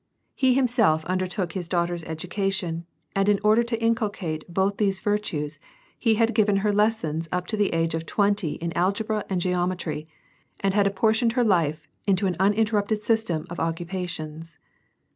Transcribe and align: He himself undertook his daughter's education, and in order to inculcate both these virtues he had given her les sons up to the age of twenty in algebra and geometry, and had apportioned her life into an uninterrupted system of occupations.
He 0.33 0.55
himself 0.55 1.05
undertook 1.05 1.51
his 1.51 1.67
daughter's 1.67 2.03
education, 2.05 2.87
and 3.15 3.29
in 3.29 3.39
order 3.43 3.61
to 3.61 3.79
inculcate 3.79 4.43
both 4.51 4.77
these 4.77 4.99
virtues 4.99 5.59
he 5.99 6.15
had 6.15 6.33
given 6.33 6.55
her 6.65 6.73
les 6.73 6.97
sons 6.97 7.29
up 7.31 7.45
to 7.45 7.55
the 7.55 7.67
age 7.71 7.93
of 7.93 8.07
twenty 8.07 8.53
in 8.53 8.73
algebra 8.73 9.23
and 9.29 9.39
geometry, 9.39 10.07
and 10.59 10.73
had 10.73 10.87
apportioned 10.87 11.33
her 11.33 11.43
life 11.43 11.87
into 12.07 12.25
an 12.25 12.35
uninterrupted 12.39 13.03
system 13.03 13.45
of 13.47 13.59
occupations. 13.59 14.57